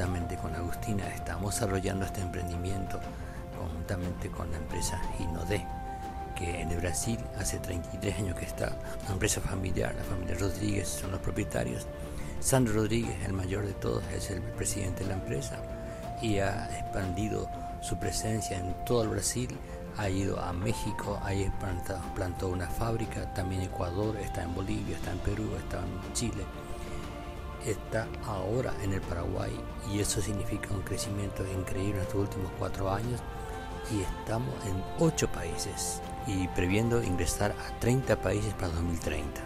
conjuntamente 0.00 0.36
con 0.38 0.54
Agustina 0.54 1.06
estamos 1.08 1.54
desarrollando 1.54 2.06
este 2.06 2.22
emprendimiento 2.22 2.98
conjuntamente 3.54 4.30
con 4.30 4.50
la 4.50 4.56
empresa 4.56 4.98
Inodé, 5.18 5.62
que 6.34 6.62
en 6.62 6.70
el 6.70 6.78
Brasil 6.78 7.18
hace 7.38 7.58
33 7.58 8.16
años 8.16 8.34
que 8.34 8.46
está, 8.46 8.72
una 9.04 9.12
empresa 9.12 9.42
familiar, 9.42 9.94
la 9.94 10.02
familia 10.04 10.36
Rodríguez 10.36 10.88
son 10.88 11.10
los 11.10 11.20
propietarios. 11.20 11.86
Sandro 12.40 12.72
Rodríguez, 12.72 13.14
el 13.26 13.34
mayor 13.34 13.66
de 13.66 13.74
todos, 13.74 14.02
es 14.16 14.30
el 14.30 14.40
presidente 14.40 15.02
de 15.04 15.10
la 15.10 15.16
empresa 15.16 15.58
y 16.22 16.38
ha 16.38 16.70
expandido 16.78 17.50
su 17.82 17.98
presencia 17.98 18.58
en 18.58 18.74
todo 18.86 19.02
el 19.02 19.10
Brasil, 19.10 19.50
ha 19.98 20.08
ido 20.08 20.40
a 20.40 20.54
México, 20.54 21.20
ahí 21.24 21.52
plantó 22.14 22.48
una 22.48 22.68
fábrica, 22.68 23.34
también 23.34 23.60
Ecuador, 23.60 24.16
está 24.16 24.44
en 24.44 24.54
Bolivia, 24.54 24.96
está 24.96 25.12
en 25.12 25.18
Perú, 25.18 25.50
está 25.58 25.76
en 25.78 26.14
Chile 26.14 26.42
está 27.66 28.08
ahora 28.26 28.74
en 28.82 28.92
el 28.92 29.00
Paraguay 29.00 29.52
y 29.92 30.00
eso 30.00 30.20
significa 30.20 30.72
un 30.72 30.82
crecimiento 30.82 31.44
increíble 31.46 31.96
en 31.96 32.02
estos 32.02 32.20
últimos 32.20 32.50
cuatro 32.58 32.90
años 32.90 33.20
y 33.90 34.00
estamos 34.02 34.54
en 34.66 34.82
ocho 34.98 35.28
países 35.28 36.00
y 36.26 36.48
previendo 36.48 37.02
ingresar 37.02 37.52
a 37.52 37.78
30 37.80 38.20
países 38.20 38.54
para 38.54 38.68
2030. 38.68 39.40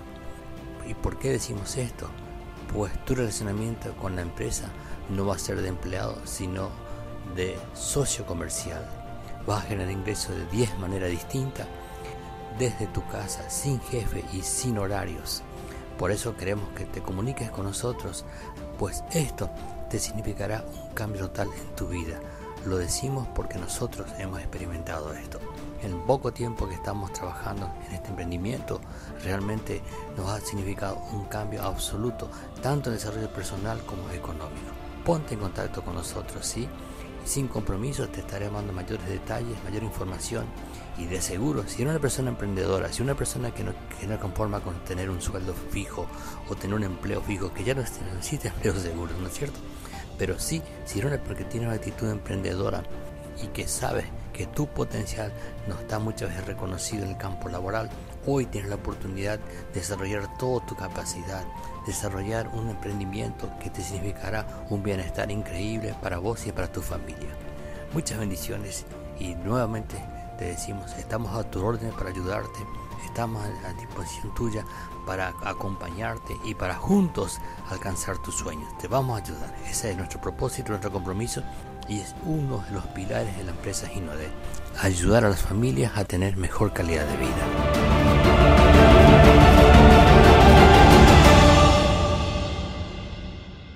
¿Y 0.86 0.94
por 0.94 1.18
qué 1.18 1.30
decimos 1.30 1.76
esto? 1.76 2.08
Pues 2.72 2.92
tu 3.04 3.14
relacionamiento 3.14 3.94
con 3.96 4.16
la 4.16 4.22
empresa 4.22 4.68
no 5.08 5.26
va 5.26 5.36
a 5.36 5.38
ser 5.38 5.60
de 5.60 5.68
empleado, 5.68 6.16
sino 6.24 6.70
de 7.34 7.56
socio 7.74 8.26
comercial. 8.26 8.86
Vas 9.46 9.64
a 9.64 9.68
generar 9.68 9.92
ingresos 9.92 10.36
de 10.36 10.46
10 10.46 10.78
maneras 10.78 11.10
distintas 11.10 11.66
desde 12.58 12.86
tu 12.88 13.06
casa, 13.08 13.48
sin 13.50 13.80
jefe 13.80 14.24
y 14.32 14.42
sin 14.42 14.78
horarios. 14.78 15.42
Por 15.98 16.10
eso 16.10 16.36
queremos 16.36 16.68
que 16.70 16.84
te 16.84 17.00
comuniques 17.00 17.50
con 17.50 17.66
nosotros, 17.66 18.24
pues 18.78 19.04
esto 19.12 19.50
te 19.88 19.98
significará 19.98 20.64
un 20.82 20.94
cambio 20.94 21.22
total 21.28 21.48
en 21.48 21.76
tu 21.76 21.88
vida. 21.88 22.18
Lo 22.66 22.78
decimos 22.78 23.28
porque 23.34 23.58
nosotros 23.58 24.08
hemos 24.18 24.40
experimentado 24.40 25.12
esto. 25.12 25.38
En 25.82 26.00
poco 26.06 26.32
tiempo 26.32 26.66
que 26.66 26.74
estamos 26.74 27.12
trabajando 27.12 27.70
en 27.86 27.94
este 27.94 28.08
emprendimiento, 28.08 28.80
realmente 29.22 29.82
nos 30.16 30.30
ha 30.30 30.40
significado 30.40 30.96
un 31.12 31.26
cambio 31.26 31.62
absoluto, 31.62 32.30
tanto 32.62 32.88
en 32.88 32.96
desarrollo 32.96 33.30
personal 33.30 33.78
como 33.84 34.08
económico. 34.10 34.72
Ponte 35.04 35.34
en 35.34 35.40
contacto 35.40 35.82
con 35.82 35.94
nosotros, 35.94 36.46
¿sí? 36.46 36.66
Sin 37.24 37.48
compromiso 37.48 38.08
te 38.08 38.20
estaré 38.20 38.48
dando 38.50 38.72
mayores 38.72 39.08
detalles, 39.08 39.62
mayor 39.64 39.82
información 39.82 40.44
y 40.98 41.06
de 41.06 41.20
seguro, 41.20 41.64
si 41.66 41.82
eres 41.82 41.92
una 41.92 42.00
persona 42.00 42.30
emprendedora, 42.30 42.92
si 42.92 43.02
una 43.02 43.14
persona 43.14 43.52
que 43.52 43.64
no, 43.64 43.72
que 43.98 44.06
no 44.06 44.18
conforma 44.20 44.60
con 44.60 44.74
tener 44.84 45.10
un 45.10 45.20
sueldo 45.20 45.54
fijo 45.70 46.06
o 46.48 46.54
tener 46.54 46.76
un 46.76 46.84
empleo 46.84 47.20
fijo, 47.22 47.52
que 47.52 47.64
ya 47.64 47.74
no 47.74 47.82
necesita 47.82 48.48
empleo 48.48 48.74
seguro, 48.76 49.12
¿no 49.20 49.28
es 49.28 49.34
cierto? 49.34 49.58
Pero 50.18 50.38
sí, 50.38 50.62
si 50.84 51.00
eres 51.00 51.12
una 51.12 51.22
porque 51.22 51.44
tiene 51.44 51.66
una 51.66 51.74
actitud 51.76 52.08
emprendedora 52.08 52.82
y 53.42 53.48
que 53.48 53.66
sabes 53.66 54.06
que 54.34 54.46
tu 54.46 54.66
potencial 54.66 55.32
no 55.66 55.76
está 55.76 55.98
muchas 55.98 56.28
veces 56.28 56.44
reconocido 56.44 57.04
en 57.04 57.12
el 57.12 57.16
campo 57.16 57.48
laboral, 57.48 57.88
hoy 58.26 58.44
tienes 58.44 58.68
la 58.68 58.76
oportunidad 58.76 59.38
de 59.38 59.80
desarrollar 59.80 60.36
toda 60.36 60.66
tu 60.66 60.76
capacidad, 60.76 61.44
desarrollar 61.86 62.48
un 62.48 62.68
emprendimiento 62.68 63.48
que 63.60 63.70
te 63.70 63.80
significará 63.80 64.46
un 64.68 64.82
bienestar 64.82 65.30
increíble 65.30 65.94
para 66.02 66.18
vos 66.18 66.46
y 66.46 66.52
para 66.52 66.70
tu 66.70 66.82
familia. 66.82 67.30
Muchas 67.94 68.18
bendiciones 68.18 68.84
y 69.18 69.34
nuevamente 69.36 69.96
te 70.38 70.46
decimos, 70.46 70.92
estamos 70.98 71.34
a 71.34 71.48
tu 71.50 71.64
orden 71.64 71.90
para 71.92 72.10
ayudarte, 72.10 72.60
estamos 73.04 73.44
a 73.64 73.72
disposición 73.74 74.34
tuya 74.34 74.64
para 75.06 75.34
acompañarte 75.44 76.36
y 76.44 76.54
para 76.54 76.74
juntos 76.74 77.40
alcanzar 77.70 78.18
tus 78.18 78.34
sueños. 78.34 78.76
Te 78.78 78.88
vamos 78.88 79.20
a 79.20 79.24
ayudar. 79.24 79.54
Ese 79.68 79.90
es 79.90 79.96
nuestro 79.96 80.20
propósito, 80.20 80.70
nuestro 80.70 80.90
compromiso 80.90 81.42
y 81.88 82.00
es 82.00 82.14
uno 82.24 82.64
de 82.66 82.72
los 82.72 82.86
pilares 82.88 83.36
de 83.36 83.44
la 83.44 83.50
empresa 83.50 83.88
Ginode. 83.88 84.28
Ayudar 84.80 85.24
a 85.24 85.30
las 85.30 85.42
familias 85.42 85.92
a 85.96 86.04
tener 86.04 86.36
mejor 86.36 86.72
calidad 86.72 87.06
de 87.06 87.16
vida. 87.16 88.63